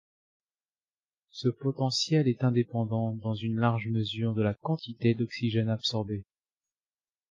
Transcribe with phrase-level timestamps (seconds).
[1.29, 6.23] Ce potentiel est indépendant dans une large mesure de la quantité d'oxygène absorbé.